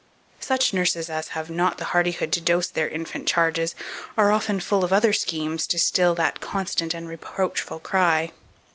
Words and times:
Such 0.39 0.73
nurses 0.73 1.11
as 1.11 1.27
have 1.37 1.51
not 1.51 1.77
the 1.77 1.85
hardihood 1.93 2.31
to 2.31 2.41
dose 2.41 2.65
their 2.65 2.89
infant 2.89 3.27
charges, 3.27 3.75
are 4.17 4.31
often 4.31 4.59
full 4.59 4.83
of 4.83 4.91
other 4.91 5.13
schemes 5.13 5.67
to 5.67 5.77
still 5.77 6.15
that 6.15 6.39
constant 6.41 6.95
and 6.95 7.07
reproachful 7.07 7.81
cry. 7.81 8.31